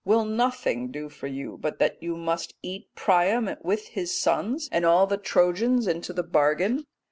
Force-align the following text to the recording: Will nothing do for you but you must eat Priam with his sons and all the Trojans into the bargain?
Will 0.03 0.25
nothing 0.25 0.89
do 0.89 1.09
for 1.09 1.27
you 1.27 1.59
but 1.61 2.01
you 2.01 2.17
must 2.17 2.55
eat 2.63 2.87
Priam 2.95 3.55
with 3.61 3.89
his 3.89 4.17
sons 4.19 4.67
and 4.71 4.83
all 4.83 5.05
the 5.05 5.17
Trojans 5.17 5.85
into 5.85 6.11
the 6.11 6.23
bargain? 6.23 6.87